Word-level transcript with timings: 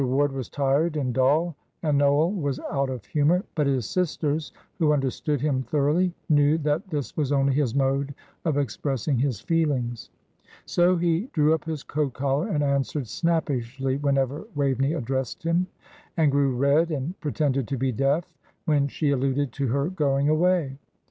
Ward 0.03 0.31
was 0.31 0.49
tired 0.49 0.97
and 0.97 1.13
dull, 1.13 1.55
and 1.83 1.99
Noel 1.99 2.31
was 2.31 2.59
out 2.71 2.89
of 2.89 3.05
humour; 3.05 3.43
but 3.53 3.67
his 3.67 3.85
sisters, 3.87 4.51
who 4.79 4.93
understood 4.93 5.39
him 5.41 5.61
thoroughly, 5.61 6.11
knew 6.27 6.57
that 6.57 6.87
this 6.89 7.15
was 7.15 7.31
only 7.31 7.53
his 7.53 7.75
mode 7.75 8.15
of 8.43 8.57
expressing 8.57 9.19
his 9.19 9.41
feelings. 9.41 10.09
So 10.65 10.97
he 10.97 11.29
drew 11.33 11.53
up 11.53 11.65
his 11.65 11.83
coat 11.83 12.13
collar 12.13 12.47
and 12.47 12.63
answered 12.63 13.07
snappishly 13.07 13.97
whenever 13.97 14.47
Waveney 14.55 14.93
addressed 14.93 15.43
him; 15.43 15.67
and 16.17 16.31
grew 16.31 16.55
red, 16.57 16.89
and 16.89 17.13
pretended 17.19 17.67
to 17.67 17.77
be 17.77 17.91
deaf, 17.91 18.25
when 18.65 18.87
she 18.87 19.11
alluded 19.11 19.51
to 19.51 19.67
her 19.67 19.87
going 19.89 20.29
away. 20.29 20.79